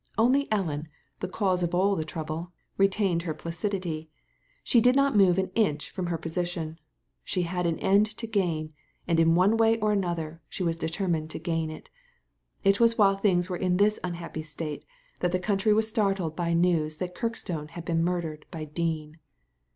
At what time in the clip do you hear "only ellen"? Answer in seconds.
0.17-0.87